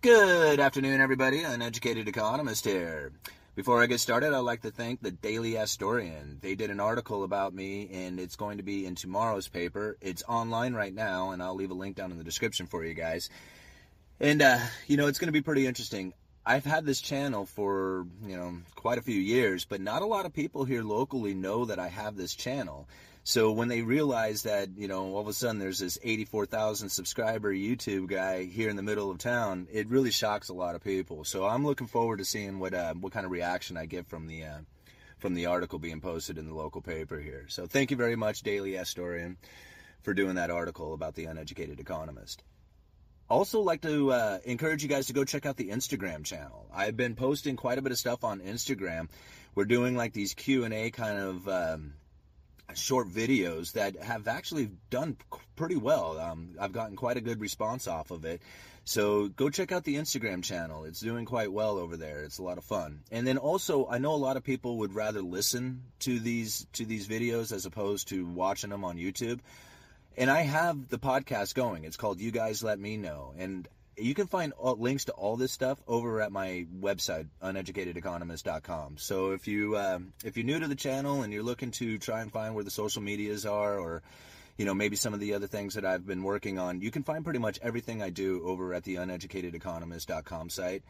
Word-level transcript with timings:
Good 0.00 0.60
afternoon, 0.60 1.00
everybody. 1.00 1.42
Uneducated 1.42 2.06
economist 2.06 2.64
here. 2.64 3.10
Before 3.56 3.82
I 3.82 3.86
get 3.86 3.98
started, 3.98 4.32
I'd 4.32 4.38
like 4.38 4.62
to 4.62 4.70
thank 4.70 5.02
the 5.02 5.10
Daily 5.10 5.54
Astorian. 5.54 6.40
They 6.40 6.54
did 6.54 6.70
an 6.70 6.78
article 6.78 7.24
about 7.24 7.52
me, 7.52 7.90
and 7.92 8.20
it's 8.20 8.36
going 8.36 8.58
to 8.58 8.62
be 8.62 8.86
in 8.86 8.94
tomorrow's 8.94 9.48
paper. 9.48 9.96
It's 10.00 10.22
online 10.28 10.74
right 10.74 10.94
now, 10.94 11.32
and 11.32 11.42
I'll 11.42 11.56
leave 11.56 11.72
a 11.72 11.74
link 11.74 11.96
down 11.96 12.12
in 12.12 12.18
the 12.18 12.22
description 12.22 12.68
for 12.68 12.84
you 12.84 12.94
guys. 12.94 13.28
And, 14.20 14.40
uh, 14.40 14.60
you 14.86 14.96
know, 14.96 15.08
it's 15.08 15.18
going 15.18 15.26
to 15.26 15.32
be 15.32 15.42
pretty 15.42 15.66
interesting. 15.66 16.12
I've 16.46 16.64
had 16.64 16.86
this 16.86 17.00
channel 17.00 17.44
for, 17.44 18.06
you 18.24 18.36
know, 18.36 18.58
quite 18.76 18.98
a 18.98 19.02
few 19.02 19.20
years, 19.20 19.64
but 19.64 19.80
not 19.80 20.02
a 20.02 20.06
lot 20.06 20.26
of 20.26 20.32
people 20.32 20.64
here 20.64 20.84
locally 20.84 21.34
know 21.34 21.64
that 21.64 21.80
I 21.80 21.88
have 21.88 22.16
this 22.16 22.36
channel. 22.36 22.86
So 23.28 23.52
when 23.52 23.68
they 23.68 23.82
realize 23.82 24.44
that, 24.44 24.70
you 24.78 24.88
know, 24.88 25.12
all 25.12 25.20
of 25.20 25.28
a 25.28 25.34
sudden 25.34 25.58
there's 25.58 25.80
this 25.80 25.98
84,000 26.02 26.88
subscriber 26.88 27.52
YouTube 27.52 28.08
guy 28.08 28.44
here 28.44 28.70
in 28.70 28.76
the 28.76 28.82
middle 28.82 29.10
of 29.10 29.18
town, 29.18 29.68
it 29.70 29.86
really 29.90 30.10
shocks 30.10 30.48
a 30.48 30.54
lot 30.54 30.74
of 30.74 30.82
people. 30.82 31.24
So 31.24 31.44
I'm 31.44 31.62
looking 31.62 31.88
forward 31.88 32.20
to 32.20 32.24
seeing 32.24 32.58
what 32.58 32.72
uh, 32.72 32.94
what 32.94 33.12
kind 33.12 33.26
of 33.26 33.30
reaction 33.30 33.76
I 33.76 33.84
get 33.84 34.06
from 34.06 34.28
the 34.28 34.44
uh, 34.44 34.58
from 35.18 35.34
the 35.34 35.44
article 35.44 35.78
being 35.78 36.00
posted 36.00 36.38
in 36.38 36.46
the 36.46 36.54
local 36.54 36.80
paper 36.80 37.20
here. 37.20 37.44
So 37.48 37.66
thank 37.66 37.90
you 37.90 37.98
very 37.98 38.16
much, 38.16 38.40
Daily 38.40 38.72
Astorian, 38.72 39.36
for 40.00 40.14
doing 40.14 40.36
that 40.36 40.50
article 40.50 40.94
about 40.94 41.14
the 41.14 41.26
uneducated 41.26 41.80
economist. 41.80 42.42
Also, 43.28 43.60
like 43.60 43.82
to 43.82 44.10
uh, 44.10 44.38
encourage 44.44 44.82
you 44.82 44.88
guys 44.88 45.08
to 45.08 45.12
go 45.12 45.26
check 45.26 45.44
out 45.44 45.58
the 45.58 45.68
Instagram 45.68 46.24
channel. 46.24 46.66
I've 46.72 46.96
been 46.96 47.14
posting 47.14 47.56
quite 47.56 47.76
a 47.76 47.82
bit 47.82 47.92
of 47.92 47.98
stuff 47.98 48.24
on 48.24 48.40
Instagram. 48.40 49.10
We're 49.54 49.66
doing 49.66 49.94
like 49.94 50.14
these 50.14 50.32
Q 50.32 50.64
and 50.64 50.72
A 50.72 50.90
kind 50.90 51.18
of 51.18 51.46
um, 51.46 51.92
short 52.74 53.08
videos 53.08 53.72
that 53.72 53.96
have 54.02 54.28
actually 54.28 54.70
done 54.90 55.16
pretty 55.56 55.76
well. 55.76 56.18
Um, 56.18 56.56
I've 56.60 56.72
gotten 56.72 56.96
quite 56.96 57.16
a 57.16 57.20
good 57.20 57.40
response 57.40 57.88
off 57.88 58.10
of 58.10 58.24
it. 58.24 58.42
So 58.84 59.28
go 59.28 59.50
check 59.50 59.70
out 59.70 59.84
the 59.84 59.96
Instagram 59.96 60.42
channel. 60.42 60.84
It's 60.84 61.00
doing 61.00 61.26
quite 61.26 61.52
well 61.52 61.76
over 61.76 61.96
there. 61.96 62.22
It's 62.22 62.38
a 62.38 62.42
lot 62.42 62.56
of 62.56 62.64
fun. 62.64 63.00
And 63.10 63.26
then 63.26 63.36
also, 63.36 63.86
I 63.86 63.98
know 63.98 64.14
a 64.14 64.16
lot 64.16 64.38
of 64.38 64.44
people 64.44 64.78
would 64.78 64.94
rather 64.94 65.20
listen 65.20 65.82
to 66.00 66.18
these 66.18 66.66
to 66.74 66.86
these 66.86 67.06
videos 67.06 67.52
as 67.52 67.66
opposed 67.66 68.08
to 68.08 68.24
watching 68.26 68.70
them 68.70 68.84
on 68.84 68.96
YouTube. 68.96 69.40
And 70.16 70.30
I 70.30 70.40
have 70.40 70.88
the 70.88 70.98
podcast 70.98 71.54
going. 71.54 71.84
It's 71.84 71.98
called 71.98 72.18
You 72.18 72.30
Guys 72.30 72.64
Let 72.64 72.80
Me 72.80 72.96
Know. 72.96 73.34
And 73.36 73.68
you 73.98 74.14
can 74.14 74.26
find 74.26 74.52
all, 74.54 74.76
links 74.76 75.06
to 75.06 75.12
all 75.12 75.36
this 75.36 75.52
stuff 75.52 75.78
over 75.86 76.20
at 76.20 76.32
my 76.32 76.66
website 76.80 77.26
uneducatedeconomist.com 77.42 78.96
so 78.96 79.32
if 79.32 79.46
you 79.46 79.76
uh, 79.76 79.98
if 80.24 80.36
you're 80.36 80.46
new 80.46 80.58
to 80.58 80.68
the 80.68 80.74
channel 80.74 81.22
and 81.22 81.32
you're 81.32 81.42
looking 81.42 81.70
to 81.70 81.98
try 81.98 82.20
and 82.20 82.32
find 82.32 82.54
where 82.54 82.64
the 82.64 82.70
social 82.70 83.02
medias 83.02 83.46
are 83.46 83.78
or 83.78 84.02
you 84.56 84.64
know 84.64 84.74
maybe 84.74 84.96
some 84.96 85.14
of 85.14 85.20
the 85.20 85.34
other 85.34 85.46
things 85.46 85.74
that 85.74 85.84
i've 85.84 86.06
been 86.06 86.22
working 86.22 86.58
on 86.58 86.80
you 86.80 86.90
can 86.90 87.02
find 87.02 87.24
pretty 87.24 87.38
much 87.38 87.58
everything 87.62 88.02
i 88.02 88.10
do 88.10 88.42
over 88.44 88.74
at 88.74 88.84
the 88.84 88.96
uneducatedeconomist.com 88.96 90.50
site. 90.50 90.82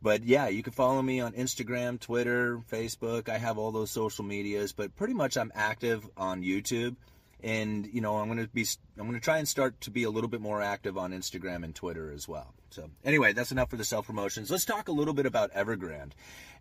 But 0.00 0.24
yeah 0.24 0.48
you 0.48 0.62
can 0.62 0.72
follow 0.72 1.02
me 1.02 1.20
on 1.20 1.32
instagram 1.32 1.98
twitter 2.00 2.60
facebook. 2.70 3.28
I 3.28 3.38
have 3.38 3.58
all 3.58 3.72
those 3.72 3.90
social 3.90 4.24
medias 4.24 4.72
but 4.72 4.94
pretty 4.96 5.14
much 5.14 5.36
i'm 5.36 5.52
active 5.54 6.08
on 6.16 6.42
youtube 6.42 6.96
and 7.42 7.88
you 7.92 8.00
know 8.00 8.16
i'm 8.16 8.26
going 8.26 8.38
to 8.38 8.48
be 8.48 8.66
i'm 8.98 9.06
going 9.06 9.18
to 9.18 9.24
try 9.24 9.38
and 9.38 9.48
start 9.48 9.80
to 9.80 9.90
be 9.90 10.04
a 10.04 10.10
little 10.10 10.28
bit 10.28 10.40
more 10.40 10.60
active 10.60 10.98
on 10.98 11.12
instagram 11.12 11.64
and 11.64 11.74
twitter 11.74 12.10
as 12.12 12.28
well. 12.28 12.54
So 12.70 12.90
anyway 13.04 13.32
that's 13.32 13.52
enough 13.52 13.70
for 13.70 13.76
the 13.76 13.84
self 13.84 14.06
promotions 14.06 14.50
let's 14.50 14.64
talk 14.64 14.88
a 14.88 14.92
little 14.92 15.14
bit 15.14 15.26
about 15.26 15.52
evergrande. 15.52 16.12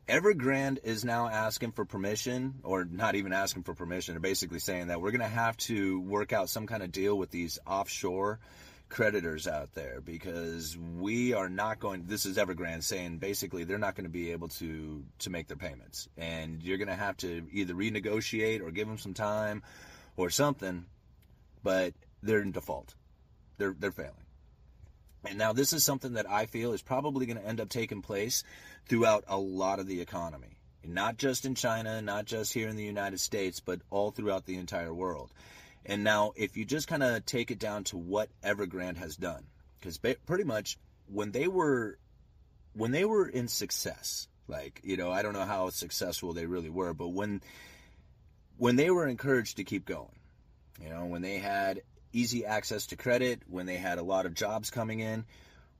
Evergrande 0.07 0.77
is 0.83 1.03
now 1.03 1.27
asking 1.27 1.73
for 1.73 1.83
permission 1.83 2.55
or 2.63 2.85
not 2.85 3.15
even 3.15 3.33
asking 3.33 3.63
for 3.63 3.73
permission 3.73 4.13
they're 4.13 4.21
basically 4.21 4.59
saying 4.59 4.87
that 4.87 5.01
we're 5.01 5.11
going 5.11 5.21
to 5.21 5.27
have 5.27 5.57
to 5.57 5.99
work 6.01 6.31
out 6.31 6.49
some 6.49 6.67
kind 6.67 6.83
of 6.83 6.91
deal 6.91 7.17
with 7.17 7.31
these 7.31 7.59
offshore 7.67 8.39
creditors 8.89 9.47
out 9.47 9.73
there 9.73 9.99
because 10.01 10.77
we 10.77 11.33
are 11.33 11.49
not 11.49 11.79
going 11.79 12.05
this 12.07 12.25
is 12.25 12.37
evergrande 12.37 12.83
saying 12.83 13.17
basically 13.17 13.63
they're 13.63 13.77
not 13.77 13.95
going 13.95 14.05
to 14.05 14.09
be 14.09 14.31
able 14.31 14.47
to 14.47 15.03
to 15.19 15.29
make 15.29 15.47
their 15.47 15.57
payments. 15.57 16.07
And 16.17 16.63
you're 16.63 16.77
going 16.77 16.87
to 16.87 16.95
have 16.95 17.17
to 17.17 17.45
either 17.51 17.73
renegotiate 17.73 18.61
or 18.61 18.71
give 18.71 18.87
them 18.87 18.97
some 18.97 19.13
time 19.13 19.63
or 20.17 20.29
something, 20.29 20.85
but 21.63 21.93
they're 22.21 22.41
in 22.41 22.51
default. 22.51 22.95
They're 23.57 23.75
they're 23.77 23.91
failing. 23.91 24.13
And 25.25 25.37
now 25.37 25.53
this 25.53 25.73
is 25.73 25.83
something 25.83 26.13
that 26.13 26.29
I 26.29 26.45
feel 26.45 26.73
is 26.73 26.81
probably 26.81 27.25
going 27.25 27.37
to 27.37 27.45
end 27.45 27.59
up 27.59 27.69
taking 27.69 28.01
place 28.01 28.43
throughout 28.87 29.23
a 29.27 29.37
lot 29.37 29.79
of 29.79 29.87
the 29.87 30.01
economy. 30.01 30.57
Not 30.83 31.17
just 31.17 31.45
in 31.45 31.55
China, 31.55 32.01
not 32.01 32.25
just 32.25 32.53
here 32.53 32.69
in 32.69 32.75
the 32.75 32.83
United 32.83 33.19
States, 33.19 33.59
but 33.59 33.81
all 33.89 34.11
throughout 34.11 34.45
the 34.45 34.55
entire 34.55 34.93
world. 34.93 35.31
And 35.85 36.03
now 36.03 36.33
if 36.35 36.55
you 36.55 36.65
just 36.65 36.87
kind 36.87 37.03
of 37.03 37.25
take 37.25 37.51
it 37.51 37.59
down 37.59 37.83
to 37.85 37.97
what 37.97 38.29
Evergrande 38.43 38.97
has 38.97 39.15
done, 39.15 39.45
because 39.79 39.97
pretty 39.97 40.43
much 40.43 40.77
when 41.07 41.31
they 41.31 41.47
were 41.47 41.97
when 42.73 42.91
they 42.91 43.05
were 43.05 43.27
in 43.27 43.47
success, 43.47 44.27
like, 44.47 44.81
you 44.83 44.97
know, 44.97 45.11
I 45.11 45.23
don't 45.23 45.33
know 45.33 45.45
how 45.45 45.69
successful 45.69 46.33
they 46.33 46.45
really 46.45 46.69
were, 46.69 46.93
but 46.93 47.09
when 47.09 47.41
when 48.57 48.75
they 48.75 48.89
were 48.89 49.07
encouraged 49.07 49.57
to 49.57 49.63
keep 49.63 49.85
going, 49.85 50.19
you 50.81 50.89
know, 50.89 51.05
when 51.05 51.21
they 51.21 51.37
had 51.37 51.81
easy 52.13 52.45
access 52.45 52.87
to 52.87 52.95
credit, 52.95 53.41
when 53.47 53.65
they 53.65 53.77
had 53.77 53.97
a 53.97 54.03
lot 54.03 54.25
of 54.25 54.33
jobs 54.33 54.69
coming 54.69 54.99
in, 54.99 55.25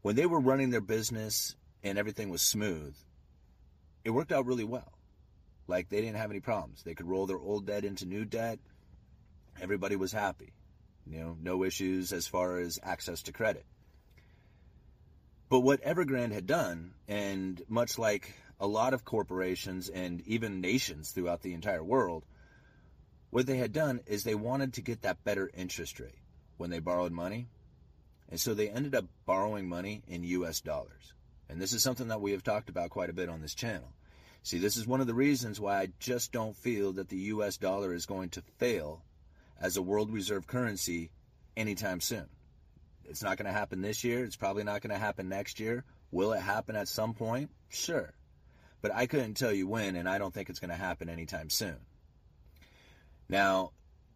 when 0.02 0.16
they 0.16 0.26
were 0.26 0.40
running 0.40 0.70
their 0.70 0.82
business 0.82 1.56
and 1.84 1.98
everything 1.98 2.30
was 2.30 2.42
smooth, 2.42 2.96
it 4.04 4.12
worked 4.12 4.32
out 4.32 4.46
really 4.46 4.64
well. 4.64 4.92
Like 5.68 5.90
they 5.90 6.02
didn't 6.02 6.18
have 6.18 6.32
any 6.32 6.40
problems. 6.40 6.84
They 6.84 6.96
could 6.96 7.08
roll 7.08 7.26
their 7.26 7.40
old 7.40 7.66
debt 7.66 7.84
into 7.84 8.06
new 8.06 8.26
debt. 8.26 8.60
Everybody 9.62 9.96
was 9.96 10.12
happy. 10.12 10.54
You 11.06 11.20
know, 11.20 11.38
no 11.42 11.64
issues 11.64 12.14
as 12.14 12.28
far 12.28 12.60
as 12.60 12.80
access 12.84 13.24
to 13.24 13.34
credit. 13.34 13.66
But 15.50 15.62
what 15.62 15.82
Evergrande 15.84 16.34
had 16.34 16.46
done, 16.46 16.92
and 17.08 17.62
much 17.70 17.98
like 17.98 18.36
a 18.60 18.68
lot 18.68 18.94
of 18.94 19.06
corporations 19.06 19.88
and 19.88 20.22
even 20.28 20.60
nations 20.60 21.12
throughout 21.12 21.42
the 21.42 21.54
entire 21.54 21.84
world, 21.84 22.26
what 23.30 23.46
they 23.46 23.58
had 23.58 23.74
done 23.74 24.02
is 24.06 24.24
they 24.24 24.36
wanted 24.36 24.74
to 24.74 24.82
get 24.82 25.02
that 25.02 25.24
better 25.24 25.50
interest 25.54 26.00
rate 26.00 26.20
when 26.58 26.70
they 26.70 26.80
borrowed 26.80 27.12
money. 27.12 27.48
And 28.30 28.40
so 28.40 28.54
they 28.54 28.70
ended 28.70 28.96
up 28.96 29.06
borrowing 29.26 29.70
money 29.70 30.04
in 30.08 30.24
US 30.24 30.62
dollars. 30.62 31.14
And 31.50 31.62
this 31.62 31.74
is 31.74 31.82
something 31.82 32.10
that 32.10 32.22
we 32.22 32.32
have 32.32 32.44
talked 32.44 32.70
about 32.70 32.90
quite 32.90 33.10
a 33.10 33.14
bit 33.14 33.30
on 33.30 33.42
this 33.42 33.56
channel. 33.56 33.94
See, 34.44 34.60
this 34.60 34.78
is 34.78 34.88
one 34.88 35.02
of 35.02 35.08
the 35.08 35.14
reasons 35.14 35.60
why 35.60 35.80
I 35.80 35.90
just 36.00 36.32
don't 36.32 36.56
feel 36.56 36.94
that 36.94 37.10
the 37.10 37.18
US 37.18 37.58
dollar 37.58 37.94
is 37.94 38.06
going 38.06 38.30
to 38.32 38.42
fail 38.58 39.04
as 39.60 39.78
a 39.78 39.82
world 39.82 40.12
reserve 40.12 40.48
currency 40.48 41.10
anytime 41.56 42.00
soon. 42.00 42.28
It's 43.06 43.24
not 43.24 43.38
going 43.38 43.48
to 43.48 43.58
happen 43.58 43.82
this 43.82 44.04
year. 44.04 44.24
It's 44.24 44.36
probably 44.36 44.64
not 44.64 44.82
going 44.82 44.94
to 44.94 45.00
happen 45.00 45.30
next 45.30 45.60
year. 45.60 45.86
Will 46.12 46.34
it 46.34 46.42
happen 46.42 46.76
at 46.76 46.88
some 46.88 47.14
point? 47.14 47.50
Sure. 47.70 48.14
But 48.82 48.94
I 48.94 49.08
couldn't 49.08 49.36
tell 49.36 49.52
you 49.52 49.68
when, 49.68 49.96
and 49.96 50.08
I 50.08 50.18
don't 50.18 50.34
think 50.34 50.50
it's 50.50 50.60
going 50.60 50.70
to 50.70 50.76
happen 50.76 51.10
anytime 51.10 51.50
soon. 51.50 51.78
Now, 53.30 53.72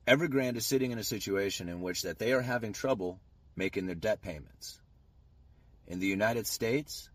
Evergrande 0.07 0.57
is 0.57 0.65
sitting 0.65 0.91
in 0.91 0.97
a 0.97 1.03
situation 1.03 1.69
in 1.69 1.81
which 1.81 2.03
that 2.03 2.17
they 2.17 2.33
are 2.33 2.41
having 2.41 2.73
trouble 2.73 3.19
making 3.55 3.85
their 3.85 3.95
debt 3.95 4.21
payments. 4.21 4.79
In 5.87 5.99
the 5.99 6.07
United 6.07 6.47
States, 6.47 7.09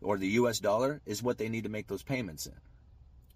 or 0.00 0.18
the 0.18 0.28
US 0.40 0.58
dollar, 0.58 1.00
is 1.06 1.22
what 1.22 1.38
they 1.38 1.48
need 1.48 1.64
to 1.64 1.70
make 1.70 1.86
those 1.86 2.02
payments 2.02 2.46
in. 2.46 2.60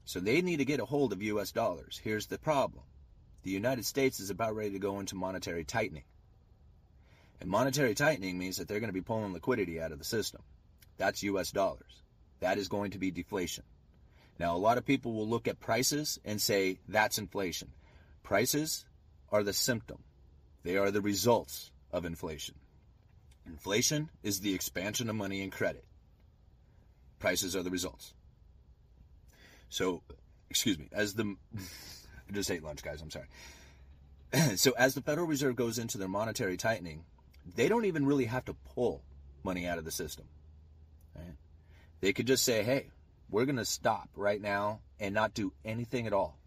So 0.04 0.20
they 0.20 0.42
need 0.42 0.58
to 0.58 0.64
get 0.64 0.80
a 0.80 0.84
hold 0.84 1.12
of 1.12 1.22
US 1.22 1.52
dollars. 1.52 2.00
Here's 2.02 2.26
the 2.26 2.38
problem. 2.38 2.84
The 3.44 3.50
United 3.50 3.84
States 3.84 4.18
is 4.18 4.30
about 4.30 4.56
ready 4.56 4.70
to 4.70 4.78
go 4.78 4.98
into 4.98 5.14
monetary 5.14 5.64
tightening. 5.64 6.04
And 7.40 7.48
monetary 7.48 7.94
tightening 7.94 8.38
means 8.38 8.56
that 8.56 8.66
they're 8.66 8.80
going 8.80 8.88
to 8.88 8.94
be 8.94 9.02
pulling 9.02 9.32
liquidity 9.32 9.80
out 9.80 9.92
of 9.92 9.98
the 9.98 10.04
system. 10.04 10.42
That's 10.96 11.22
US 11.22 11.52
dollars. 11.52 12.02
That 12.40 12.58
is 12.58 12.68
going 12.68 12.92
to 12.92 12.98
be 12.98 13.10
deflation. 13.10 13.64
Now, 14.38 14.54
a 14.54 14.58
lot 14.58 14.78
of 14.78 14.84
people 14.84 15.14
will 15.14 15.28
look 15.28 15.48
at 15.48 15.60
prices 15.60 16.18
and 16.24 16.40
say 16.40 16.78
that's 16.88 17.18
inflation. 17.18 17.72
Prices 18.22 18.84
are 19.30 19.42
the 19.42 19.52
symptom, 19.52 20.02
they 20.62 20.76
are 20.76 20.90
the 20.90 21.00
results 21.00 21.70
of 21.92 22.04
inflation. 22.04 22.56
Inflation 23.46 24.10
is 24.22 24.40
the 24.40 24.54
expansion 24.54 25.08
of 25.08 25.16
money 25.16 25.42
and 25.42 25.52
credit. 25.52 25.84
Prices 27.18 27.54
are 27.54 27.62
the 27.62 27.70
results. 27.70 28.12
So, 29.68 30.02
excuse 30.50 30.78
me, 30.78 30.88
as 30.92 31.14
the 31.14 31.36
I 32.28 32.32
just 32.32 32.50
ate 32.50 32.62
lunch, 32.62 32.82
guys. 32.82 33.00
I'm 33.00 33.10
sorry. 33.10 33.26
so, 34.56 34.72
as 34.72 34.94
the 34.94 35.02
Federal 35.02 35.26
Reserve 35.26 35.56
goes 35.56 35.78
into 35.78 35.98
their 35.98 36.08
monetary 36.08 36.56
tightening, 36.56 37.04
they 37.54 37.68
don't 37.68 37.84
even 37.84 38.04
really 38.04 38.24
have 38.24 38.44
to 38.46 38.54
pull 38.74 39.02
money 39.44 39.66
out 39.66 39.78
of 39.78 39.84
the 39.84 39.90
system. 39.90 40.26
Right? 41.14 41.36
They 42.00 42.12
could 42.12 42.26
just 42.26 42.44
say, 42.44 42.62
"Hey, 42.64 42.90
we're 43.30 43.44
going 43.44 43.56
to 43.56 43.64
stop 43.64 44.08
right 44.14 44.40
now 44.40 44.80
and 45.00 45.14
not 45.14 45.34
do 45.34 45.52
anything 45.64 46.06
at 46.06 46.12
all. 46.12 46.38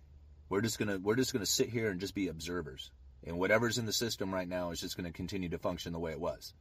We're 0.50 0.62
just 0.62 0.80
going 0.80 0.90
to 0.90 0.98
we're 0.98 1.16
just 1.16 1.34
going 1.34 1.46
to 1.46 1.52
sit 1.52 1.70
here 1.70 1.90
and 1.90 2.00
just 2.00 2.16
be 2.16 2.28
observers. 2.28 2.92
And 3.26 3.38
whatever's 3.38 3.78
in 3.78 3.86
the 3.86 3.94
system 3.94 4.34
right 4.34 4.48
now 4.48 4.72
is 4.72 4.80
just 4.80 4.96
going 4.96 5.06
to 5.06 5.16
continue 5.16 5.50
to 5.50 5.58
function 5.58 5.94
the 5.94 6.00
way 6.00 6.12
it 6.12 6.20
was. 6.20 6.54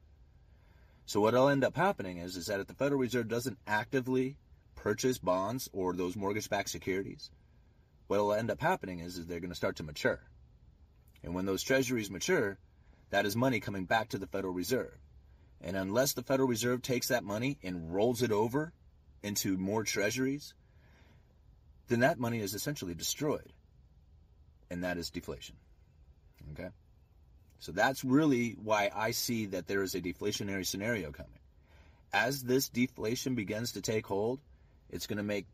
So 1.06 1.20
what'll 1.20 1.48
end 1.48 1.64
up 1.64 1.76
happening 1.76 2.18
is 2.18 2.36
is 2.36 2.46
that 2.46 2.60
if 2.60 2.66
the 2.66 2.74
Federal 2.74 3.00
Reserve 3.00 3.28
doesn't 3.28 3.58
actively 3.66 4.36
purchase 4.74 5.18
bonds 5.18 5.68
or 5.72 5.94
those 5.94 6.16
mortgage-backed 6.16 6.68
securities, 6.68 7.30
what'll 8.08 8.34
end 8.34 8.50
up 8.50 8.60
happening 8.60 9.00
is, 9.00 9.16
is 9.16 9.26
they're 9.26 9.40
going 9.40 9.50
to 9.50 9.56
start 9.56 9.76
to 9.76 9.82
mature. 9.82 10.20
And 11.22 11.34
when 11.34 11.46
those 11.46 11.62
treasuries 11.62 12.10
mature, 12.10 12.58
that 13.10 13.26
is 13.26 13.34
money 13.34 13.58
coming 13.58 13.86
back 13.86 14.10
to 14.10 14.18
the 14.18 14.26
Federal 14.26 14.52
Reserve. 14.52 14.92
And 15.60 15.76
unless 15.76 16.12
the 16.12 16.22
Federal 16.22 16.48
Reserve 16.48 16.82
takes 16.82 17.08
that 17.08 17.24
money 17.24 17.58
and 17.62 17.92
rolls 17.92 18.22
it 18.22 18.30
over 18.30 18.72
into 19.22 19.56
more 19.56 19.84
treasuries, 19.84 20.54
then 21.88 22.00
that 22.00 22.18
money 22.18 22.40
is 22.40 22.54
essentially 22.54 22.94
destroyed. 22.94 23.52
And 24.70 24.84
that 24.84 24.98
is 24.98 25.10
deflation. 25.10 25.56
Okay? 26.52 26.68
So 27.60 27.72
that's 27.72 28.04
really 28.04 28.56
why 28.62 28.90
I 28.94 29.10
see 29.10 29.46
that 29.46 29.66
there 29.66 29.82
is 29.82 29.94
a 29.94 30.00
deflationary 30.00 30.66
scenario 30.66 31.10
coming. 31.10 31.32
As 32.12 32.42
this 32.42 32.68
deflation 32.68 33.34
begins 33.34 33.72
to 33.72 33.80
take 33.80 34.06
hold, 34.06 34.40
it's 34.90 35.06
going 35.06 35.18
to 35.18 35.22
make 35.22 35.46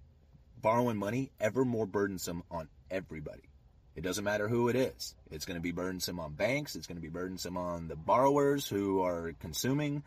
borrowing 0.60 0.96
money 0.96 1.30
ever 1.40 1.64
more 1.64 1.86
burdensome 1.86 2.42
on 2.50 2.68
everybody. 2.90 3.42
It 3.96 4.02
doesn't 4.02 4.24
matter 4.24 4.48
who 4.48 4.68
it 4.68 4.76
is. 4.76 5.14
It's 5.30 5.44
going 5.44 5.56
to 5.56 5.62
be 5.62 5.72
burdensome 5.72 6.18
on 6.18 6.32
banks. 6.32 6.74
It's 6.74 6.86
going 6.86 6.96
to 6.96 7.02
be 7.02 7.08
burdensome 7.08 7.56
on 7.56 7.88
the 7.88 7.96
borrowers 7.96 8.66
who 8.68 9.02
are 9.02 9.34
consuming 9.40 10.02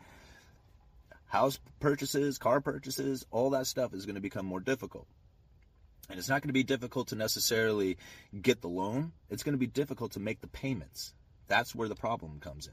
house 1.28 1.60
purchases, 1.80 2.38
car 2.38 2.60
purchases. 2.60 3.24
All 3.30 3.50
that 3.50 3.66
stuff 3.66 3.94
is 3.94 4.06
going 4.06 4.16
to 4.16 4.20
become 4.20 4.46
more 4.46 4.60
difficult. 4.60 5.06
And 6.10 6.18
it's 6.18 6.28
not 6.28 6.40
going 6.42 6.48
to 6.48 6.54
be 6.54 6.64
difficult 6.64 7.08
to 7.08 7.16
necessarily 7.16 7.98
get 8.40 8.62
the 8.62 8.68
loan. 8.68 9.12
It's 9.30 9.42
going 9.42 9.52
to 9.52 9.58
be 9.58 9.66
difficult 9.66 10.12
to 10.12 10.20
make 10.20 10.40
the 10.40 10.48
payments. 10.48 11.12
That's 11.48 11.74
where 11.74 11.88
the 11.88 11.94
problem 11.94 12.40
comes 12.40 12.66
in. 12.66 12.72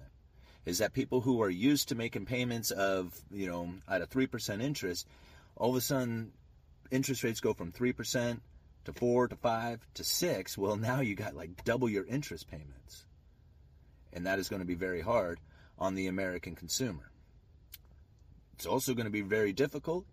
Is 0.65 0.79
that 0.79 0.93
people 0.93 1.21
who 1.21 1.41
are 1.41 1.49
used 1.49 1.89
to 1.89 1.95
making 1.95 2.25
payments 2.25 2.71
of, 2.71 3.13
you 3.29 3.47
know, 3.47 3.69
at 3.87 4.01
a 4.01 4.07
3% 4.07 4.61
interest, 4.63 5.07
all 5.55 5.69
of 5.71 5.75
a 5.75 5.81
sudden 5.81 6.31
interest 6.91 7.23
rates 7.23 7.41
go 7.41 7.53
from 7.53 7.71
3% 7.71 8.39
to 8.85 8.93
four 8.93 9.27
to 9.27 9.35
five 9.35 9.85
to 9.95 10.03
six, 10.03 10.57
well, 10.57 10.75
now 10.75 11.01
you 11.01 11.15
got 11.15 11.35
like 11.35 11.63
double 11.65 11.89
your 11.89 12.05
interest 12.05 12.49
payments. 12.49 13.05
And 14.13 14.25
that 14.27 14.39
is 14.39 14.47
going 14.47 14.61
to 14.61 14.65
be 14.65 14.75
very 14.75 15.01
hard 15.01 15.39
on 15.77 15.95
the 15.95 16.07
American 16.07 16.55
consumer. 16.55 17.11
It's 18.55 18.65
also 18.65 18.93
going 18.93 19.05
to 19.05 19.11
be 19.11 19.21
very 19.21 19.53
difficult 19.53 20.05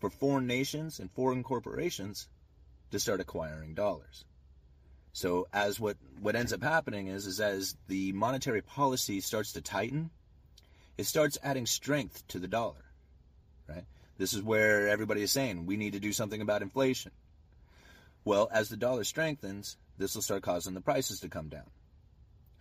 for 0.00 0.10
foreign 0.10 0.46
nations 0.46 0.98
and 0.98 1.10
foreign 1.12 1.42
corporations 1.44 2.28
to 2.90 2.98
start 2.98 3.20
acquiring 3.20 3.74
dollars. 3.74 4.24
So 5.12 5.46
as 5.52 5.78
what, 5.78 5.96
what 6.20 6.34
ends 6.34 6.52
up 6.52 6.62
happening 6.62 7.06
is, 7.06 7.26
is 7.26 7.40
as 7.40 7.76
the 7.86 8.12
monetary 8.12 8.62
policy 8.62 9.20
starts 9.20 9.52
to 9.52 9.60
tighten, 9.60 10.10
it 10.98 11.06
starts 11.06 11.38
adding 11.42 11.66
strength 11.66 12.26
to 12.28 12.38
the 12.38 12.48
dollar, 12.48 12.84
right? 13.68 13.84
This 14.18 14.32
is 14.32 14.42
where 14.42 14.88
everybody 14.88 15.22
is 15.22 15.30
saying 15.30 15.66
we 15.66 15.76
need 15.76 15.92
to 15.92 16.00
do 16.00 16.12
something 16.12 16.40
about 16.40 16.62
inflation. 16.62 17.12
Well, 18.24 18.48
as 18.52 18.68
the 18.68 18.76
dollar 18.76 19.04
strengthens, 19.04 19.76
this 19.98 20.14
will 20.14 20.22
start 20.22 20.42
causing 20.42 20.74
the 20.74 20.80
prices 20.80 21.20
to 21.20 21.28
come 21.28 21.48
down. 21.48 21.70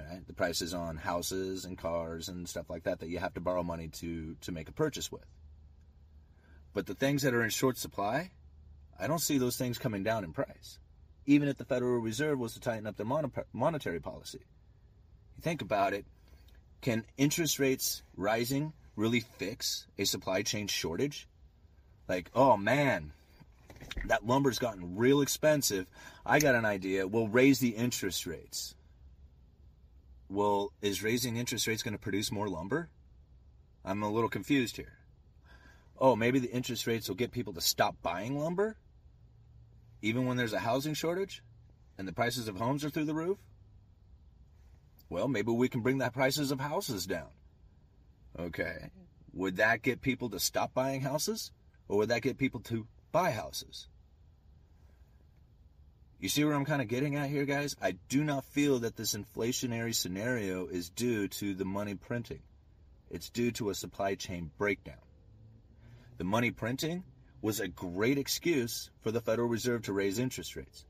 Right? 0.09 0.25
The 0.25 0.33
prices 0.33 0.73
on 0.73 0.97
houses 0.97 1.65
and 1.65 1.77
cars 1.77 2.27
and 2.29 2.47
stuff 2.47 2.69
like 2.69 2.83
that 2.83 2.99
that 2.99 3.09
you 3.09 3.19
have 3.19 3.33
to 3.35 3.41
borrow 3.41 3.63
money 3.63 3.87
to 3.99 4.35
to 4.41 4.51
make 4.51 4.69
a 4.69 4.73
purchase 4.73 5.11
with. 5.11 5.25
But 6.73 6.85
the 6.85 6.95
things 6.95 7.23
that 7.23 7.33
are 7.33 7.43
in 7.43 7.49
short 7.49 7.77
supply, 7.77 8.31
I 8.99 9.07
don't 9.07 9.19
see 9.19 9.37
those 9.37 9.57
things 9.57 9.77
coming 9.77 10.03
down 10.03 10.23
in 10.23 10.31
price. 10.31 10.79
Even 11.25 11.47
if 11.47 11.57
the 11.57 11.65
Federal 11.65 11.99
Reserve 11.99 12.39
was 12.39 12.53
to 12.53 12.59
tighten 12.59 12.87
up 12.87 12.97
their 12.97 13.05
monetary 13.53 13.99
policy. 13.99 14.39
You 15.37 15.41
think 15.41 15.61
about 15.61 15.93
it, 15.93 16.05
can 16.81 17.05
interest 17.17 17.59
rates 17.59 18.01
rising 18.15 18.73
really 18.95 19.19
fix 19.19 19.85
a 19.97 20.05
supply 20.05 20.41
chain 20.41 20.67
shortage? 20.67 21.27
Like, 22.07 22.31
oh 22.33 22.57
man, 22.57 23.13
that 24.05 24.25
lumber's 24.25 24.59
gotten 24.59 24.97
real 24.97 25.21
expensive. 25.21 25.87
I 26.25 26.39
got 26.39 26.55
an 26.55 26.65
idea. 26.65 27.07
We'll 27.07 27.27
raise 27.27 27.59
the 27.59 27.69
interest 27.69 28.25
rates. 28.25 28.75
Well, 30.31 30.71
is 30.81 31.03
raising 31.03 31.35
interest 31.35 31.67
rates 31.67 31.83
going 31.83 31.93
to 31.93 31.99
produce 31.99 32.31
more 32.31 32.47
lumber? 32.47 32.87
I'm 33.83 34.01
a 34.01 34.09
little 34.09 34.29
confused 34.29 34.77
here. 34.77 34.93
Oh, 35.99 36.15
maybe 36.15 36.39
the 36.39 36.49
interest 36.49 36.87
rates 36.87 37.09
will 37.09 37.17
get 37.17 37.33
people 37.33 37.51
to 37.51 37.59
stop 37.59 37.97
buying 38.01 38.39
lumber? 38.39 38.77
Even 40.01 40.25
when 40.25 40.37
there's 40.37 40.53
a 40.53 40.59
housing 40.59 40.93
shortage 40.93 41.43
and 41.97 42.07
the 42.07 42.13
prices 42.13 42.47
of 42.47 42.55
homes 42.55 42.85
are 42.85 42.89
through 42.89 43.05
the 43.05 43.13
roof? 43.13 43.39
Well, 45.09 45.27
maybe 45.27 45.51
we 45.51 45.67
can 45.67 45.81
bring 45.81 45.97
the 45.97 46.09
prices 46.09 46.51
of 46.51 46.61
houses 46.61 47.05
down. 47.05 47.27
Okay. 48.39 48.89
Would 49.33 49.57
that 49.57 49.81
get 49.81 49.99
people 49.99 50.29
to 50.29 50.39
stop 50.39 50.73
buying 50.73 51.01
houses? 51.01 51.51
Or 51.89 51.97
would 51.97 52.09
that 52.09 52.21
get 52.21 52.37
people 52.37 52.61
to 52.61 52.87
buy 53.11 53.31
houses. 53.31 53.87
You 56.21 56.29
see 56.29 56.43
where 56.45 56.53
I'm 56.53 56.65
kind 56.65 56.83
of 56.83 56.87
getting 56.87 57.15
at 57.15 57.31
here, 57.31 57.45
guys? 57.45 57.75
I 57.81 57.93
do 58.07 58.23
not 58.23 58.45
feel 58.45 58.77
that 58.79 58.95
this 58.95 59.15
inflationary 59.15 59.95
scenario 59.95 60.67
is 60.67 60.91
due 60.91 61.27
to 61.27 61.55
the 61.55 61.65
money 61.65 61.95
printing. 61.95 62.41
It's 63.09 63.31
due 63.31 63.49
to 63.53 63.71
a 63.71 63.75
supply 63.75 64.13
chain 64.13 64.51
breakdown. 64.59 65.01
The 66.19 66.23
money 66.23 66.51
printing 66.51 67.03
was 67.41 67.59
a 67.59 67.67
great 67.67 68.19
excuse 68.19 68.91
for 69.01 69.09
the 69.09 69.19
Federal 69.19 69.47
Reserve 69.47 69.81
to 69.83 69.93
raise 69.93 70.19
interest 70.19 70.55
rates 70.55 70.85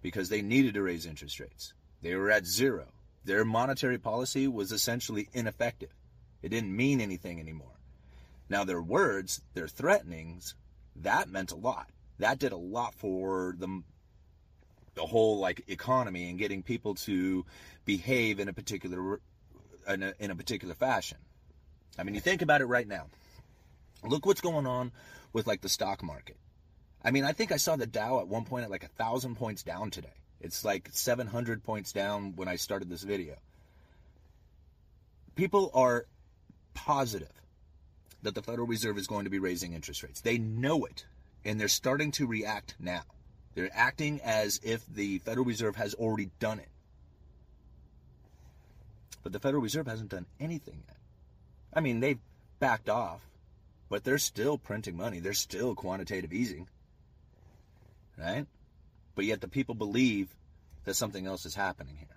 because 0.00 0.30
they 0.30 0.40
needed 0.40 0.72
to 0.72 0.82
raise 0.82 1.04
interest 1.04 1.40
rates. 1.40 1.74
They 2.00 2.14
were 2.14 2.30
at 2.30 2.46
zero. 2.46 2.86
Their 3.26 3.44
monetary 3.44 3.98
policy 3.98 4.48
was 4.48 4.72
essentially 4.72 5.28
ineffective. 5.34 5.92
It 6.40 6.48
didn't 6.48 6.74
mean 6.74 7.02
anything 7.02 7.38
anymore. 7.38 7.76
Now, 8.48 8.64
their 8.64 8.80
words, 8.80 9.42
their 9.52 9.68
threatenings, 9.68 10.54
that 10.96 11.28
meant 11.28 11.52
a 11.52 11.56
lot. 11.56 11.90
That 12.18 12.38
did 12.38 12.52
a 12.52 12.56
lot 12.56 12.94
for 12.94 13.54
the 13.58 13.82
the 14.94 15.06
whole 15.06 15.38
like 15.38 15.62
economy 15.68 16.28
and 16.30 16.38
getting 16.38 16.62
people 16.62 16.94
to 16.94 17.44
behave 17.84 18.40
in 18.40 18.48
a 18.48 18.52
particular 18.52 19.20
in 19.88 20.02
a, 20.02 20.14
in 20.18 20.30
a 20.30 20.34
particular 20.34 20.74
fashion. 20.74 21.18
I 21.98 22.02
mean, 22.02 22.14
you 22.14 22.20
think 22.20 22.42
about 22.42 22.60
it 22.60 22.66
right 22.66 22.86
now. 22.86 23.06
Look 24.04 24.26
what's 24.26 24.40
going 24.40 24.66
on 24.66 24.92
with 25.32 25.46
like 25.46 25.60
the 25.60 25.68
stock 25.68 26.02
market. 26.02 26.36
I 27.02 27.10
mean, 27.10 27.24
I 27.24 27.32
think 27.32 27.52
I 27.52 27.56
saw 27.56 27.76
the 27.76 27.86
Dow 27.86 28.20
at 28.20 28.28
one 28.28 28.44
point 28.44 28.64
at 28.64 28.70
like 28.70 28.84
a 28.84 28.88
thousand 28.88 29.36
points 29.36 29.62
down 29.62 29.90
today. 29.90 30.08
It's 30.40 30.64
like 30.64 30.88
700 30.92 31.62
points 31.62 31.92
down 31.92 32.34
when 32.36 32.48
I 32.48 32.56
started 32.56 32.88
this 32.88 33.02
video. 33.02 33.36
People 35.34 35.70
are 35.74 36.06
positive 36.74 37.32
that 38.22 38.34
the 38.34 38.42
Federal 38.42 38.66
Reserve 38.66 38.98
is 38.98 39.06
going 39.06 39.24
to 39.24 39.30
be 39.30 39.38
raising 39.38 39.72
interest 39.72 40.02
rates. 40.02 40.20
They 40.20 40.38
know 40.38 40.84
it, 40.84 41.06
and 41.44 41.60
they're 41.60 41.68
starting 41.68 42.10
to 42.12 42.26
react 42.26 42.74
now. 42.78 43.02
They're 43.54 43.70
acting 43.72 44.20
as 44.22 44.60
if 44.62 44.84
the 44.86 45.18
Federal 45.18 45.44
Reserve 45.44 45.76
has 45.76 45.94
already 45.94 46.30
done 46.38 46.60
it. 46.60 46.68
But 49.22 49.32
the 49.32 49.40
Federal 49.40 49.62
Reserve 49.62 49.86
hasn't 49.86 50.10
done 50.10 50.26
anything 50.38 50.82
yet. 50.86 50.96
I 51.74 51.80
mean, 51.80 52.00
they've 52.00 52.18
backed 52.58 52.88
off, 52.88 53.20
but 53.88 54.04
they're 54.04 54.18
still 54.18 54.56
printing 54.56 54.96
money. 54.96 55.20
They're 55.20 55.32
still 55.34 55.74
quantitative 55.74 56.32
easing. 56.32 56.68
Right? 58.16 58.46
But 59.14 59.24
yet 59.24 59.40
the 59.40 59.48
people 59.48 59.74
believe 59.74 60.28
that 60.84 60.94
something 60.94 61.26
else 61.26 61.44
is 61.44 61.54
happening 61.54 61.96
here. 61.96 62.08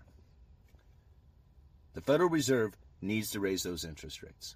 The 1.94 2.02
Federal 2.02 2.30
Reserve 2.30 2.76
needs 3.02 3.32
to 3.32 3.40
raise 3.40 3.64
those 3.64 3.86
interest 3.86 4.24
rates. 4.24 4.56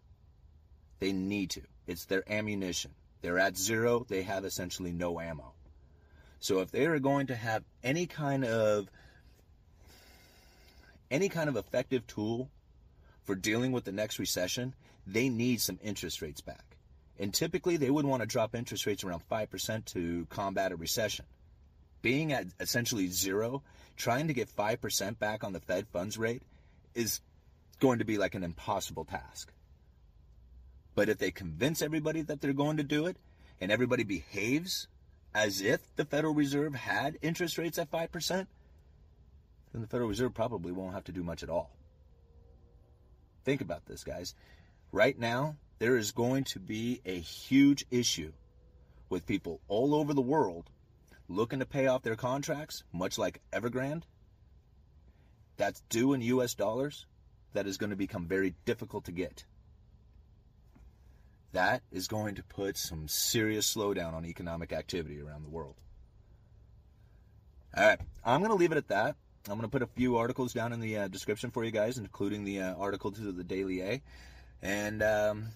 They 1.00 1.12
need 1.12 1.52
to. 1.52 1.62
It's 1.86 2.06
their 2.06 2.24
ammunition. 2.32 2.92
They're 3.22 3.40
at 3.40 3.58
zero. 3.58 4.06
They 4.08 4.24
have 4.24 4.46
essentially 4.46 4.92
no 4.92 5.20
ammo. 5.20 5.54
So 6.40 6.60
if 6.60 6.72
they 6.72 6.86
are 6.86 7.00
going 7.00 7.28
to 7.28 7.36
have 7.36 7.64
any 7.84 8.06
kind 8.06 8.46
of 8.46 8.90
any 11.10 11.30
kind 11.30 11.50
of 11.50 11.56
effective 11.56 12.06
tool 12.06 12.50
for 13.24 13.36
dealing 13.36 13.72
with 13.72 13.86
the 13.86 13.92
next 13.92 14.20
recession, 14.20 14.74
they 15.06 15.30
need 15.30 15.62
some 15.62 15.80
interest 15.82 16.22
rates 16.22 16.42
back. 16.42 16.78
And 17.20 17.34
typically 17.34 17.78
they 17.78 17.90
would 17.90 18.06
want 18.06 18.22
to 18.22 18.28
drop 18.28 18.56
interest 18.56 18.86
rates 18.86 19.04
around 19.04 19.24
5% 19.30 19.86
to 19.86 20.28
combat 20.30 20.72
a 20.72 20.76
recession. 20.76 21.26
Being 22.02 22.34
at 22.34 22.48
essentially 22.60 23.08
zero, 23.08 23.64
trying 23.96 24.28
to 24.28 24.34
get 24.34 24.50
5% 24.54 25.18
back 25.18 25.44
on 25.44 25.54
the 25.54 25.60
Fed 25.60 25.88
funds 25.88 26.18
rate 26.18 26.44
is 26.94 27.22
going 27.80 28.00
to 28.00 28.06
be 28.06 28.18
like 28.18 28.36
an 28.36 28.44
impossible 28.44 29.06
task. 29.06 29.52
But 30.94 31.10
if 31.10 31.18
they 31.18 31.32
convince 31.32 31.82
everybody 31.82 32.22
that 32.24 32.42
they're 32.42 32.54
going 32.54 32.78
to 32.78 32.84
do 32.84 33.06
it 33.08 33.18
and 33.60 33.72
everybody 33.72 34.04
behaves 34.04 34.88
as 35.38 35.62
if 35.62 35.96
the 35.96 36.04
Federal 36.04 36.34
Reserve 36.34 36.74
had 36.74 37.20
interest 37.22 37.60
rates 37.60 37.78
at 37.78 37.92
5%, 37.92 38.28
then 38.28 38.48
the 39.82 39.86
Federal 39.86 40.10
Reserve 40.10 40.34
probably 40.34 40.72
won't 40.72 40.96
have 40.96 41.04
to 41.04 41.12
do 41.12 41.22
much 41.22 41.44
at 41.44 41.50
all. 41.50 41.70
Think 43.46 43.62
about 43.62 43.86
this, 43.86 44.04
guys. 44.04 44.34
Right 44.92 45.18
now, 45.18 45.56
there 45.78 45.96
is 45.96 46.12
going 46.12 46.46
to 46.46 46.60
be 46.60 47.02
a 47.06 47.20
huge 47.20 47.86
issue 47.92 48.32
with 49.10 49.28
people 49.28 49.62
all 49.68 49.94
over 49.94 50.16
the 50.16 50.22
world 50.22 50.72
looking 51.30 51.60
to 51.60 51.68
pay 51.68 51.86
off 51.86 52.02
their 52.02 52.16
contracts, 52.16 52.84
much 52.92 53.20
like 53.20 53.40
Evergrande, 53.54 54.06
that's 55.56 55.82
due 55.82 56.14
in 56.14 56.22
US 56.22 56.56
dollars, 56.56 57.06
that 57.54 57.68
is 57.68 57.78
going 57.78 57.92
to 57.92 57.96
become 57.96 58.26
very 58.26 58.56
difficult 58.66 59.06
to 59.06 59.12
get 59.12 59.46
that 61.54 61.82
is 61.92 62.08
going 62.08 62.36
to 62.36 62.44
put 62.44 62.78
some 62.78 63.08
serious 63.08 63.74
slowdown 63.74 64.14
on 64.14 64.26
economic 64.26 64.74
activity 64.74 65.20
around 65.22 65.44
the 65.44 65.50
world. 65.50 65.76
All 67.76 67.86
right, 67.86 68.00
I'm 68.26 68.40
going 68.40 68.52
to 68.52 68.58
leave 68.58 68.72
it 68.72 68.78
at 68.78 68.88
that. 68.90 69.16
I'm 69.50 69.54
going 69.54 69.62
to 69.62 69.70
put 69.70 69.82
a 69.82 69.88
few 69.88 70.18
articles 70.18 70.54
down 70.54 70.74
in 70.74 70.80
the 70.80 70.98
uh, 70.98 71.08
description 71.08 71.52
for 71.52 71.64
you 71.64 71.72
guys, 71.72 71.98
including 71.98 72.44
the 72.44 72.62
uh, 72.62 72.76
article 72.76 73.12
to 73.12 73.32
the 73.32 73.44
Daily 73.44 73.82
A. 73.82 74.02
And 74.62 75.02
um, 75.02 75.48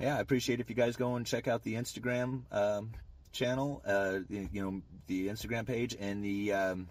yeah, 0.00 0.16
I 0.16 0.20
appreciate 0.20 0.60
if 0.60 0.68
you 0.68 0.74
guys 0.74 0.96
go 0.96 1.14
and 1.16 1.26
check 1.26 1.46
out 1.46 1.62
the 1.62 1.74
Instagram 1.74 2.42
um, 2.50 2.92
channel, 3.32 3.82
uh, 3.86 4.18
you 4.28 4.48
know, 4.62 4.82
the 5.06 5.28
Instagram 5.28 5.66
page 5.66 5.96
and 5.98 6.24
the 6.24 6.52
um, 6.52 6.88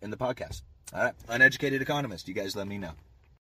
and 0.00 0.12
the 0.12 0.16
podcast. 0.16 0.62
All 0.94 1.02
right, 1.02 1.14
uneducated 1.28 1.82
economist. 1.82 2.26
You 2.26 2.34
guys 2.34 2.56
let 2.56 2.66
me 2.66 2.78
know. 2.78 2.92